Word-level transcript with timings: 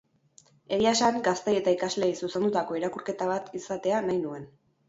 Egia 0.77 0.93
esan, 0.97 1.19
gazteei 1.27 1.59
eta 1.59 1.75
ikasleei 1.77 2.17
zuzendutako 2.23 2.81
irakurketa 2.81 3.31
bat 3.35 3.55
izatea 3.63 4.01
nahi 4.09 4.21
nuen. 4.27 4.53